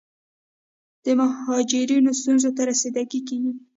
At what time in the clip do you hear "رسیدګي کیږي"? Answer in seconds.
2.71-3.51